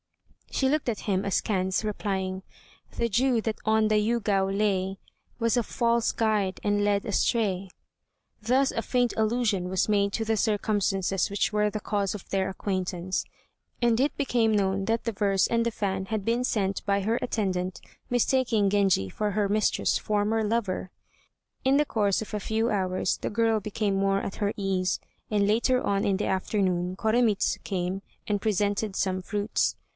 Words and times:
She 0.49 0.67
looked 0.67 0.89
at 0.89 1.01
him 1.01 1.23
askance, 1.23 1.83
replying: 1.83 2.43
"The 2.97 3.07
dew 3.07 3.39
that 3.41 3.59
on 3.65 3.87
the 3.87 3.95
Yûgao 3.95 4.47
lay, 4.55 4.97
Was 5.39 5.55
a 5.55 5.63
false 5.63 6.11
guide 6.11 6.59
and 6.63 6.83
led 6.83 7.05
astray." 7.05 7.69
Thus 8.41 8.71
a 8.71 8.81
faint 8.81 9.13
allusion 9.15 9.69
was 9.69 9.87
made 9.87 10.11
to 10.13 10.25
the 10.25 10.35
circumstances 10.37 11.29
which 11.29 11.53
were 11.53 11.69
the 11.69 11.79
cause 11.79 12.13
of 12.13 12.27
their 12.29 12.49
acquaintance, 12.49 13.25
and 13.81 13.99
it 13.99 14.15
became 14.17 14.51
known 14.55 14.85
that 14.85 15.03
the 15.05 15.11
verse 15.11 15.47
and 15.47 15.65
the 15.65 15.71
fan 15.71 16.05
had 16.07 16.25
been 16.25 16.43
sent 16.43 16.85
by 16.85 17.01
her 17.01 17.17
attendant 17.21 17.79
mistaking 18.09 18.69
Genji 18.69 19.07
for 19.07 19.31
her 19.31 19.47
mistress's 19.47 19.97
former 19.99 20.43
lover. 20.43 20.91
In 21.63 21.77
the 21.77 21.85
course 21.85 22.21
of 22.21 22.33
a 22.33 22.39
few 22.39 22.69
hours 22.69 23.17
the 23.17 23.29
girl 23.29 23.59
became 23.59 23.95
more 23.95 24.19
at 24.19 24.35
her 24.37 24.51
ease, 24.57 24.99
and 25.29 25.47
later 25.47 25.81
on 25.81 26.05
in 26.05 26.17
the 26.17 26.27
afternoon 26.27 26.95
Koremitz 26.97 27.57
came 27.63 28.01
and 28.27 28.41
presented 28.41 28.95
some 28.95 29.21
fruits. 29.21 29.75